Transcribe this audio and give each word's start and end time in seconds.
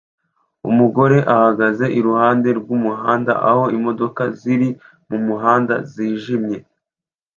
Umugore 0.69 1.17
ahagaze 1.35 1.85
iruhande 1.99 2.49
rw'umuhanda 2.59 3.33
aho 3.49 3.63
imodoka 3.77 4.21
ziri 4.39 4.69
mumuhanda 5.09 5.75
zijimye 5.91 6.57